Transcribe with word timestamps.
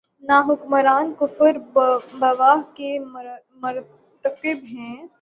نہ 0.23 0.41
حکمران 0.47 1.13
کفر 1.19 1.57
بواح 2.19 2.61
کے 2.75 2.97
مرتکب 3.61 4.63
ہیں۔ 4.67 5.07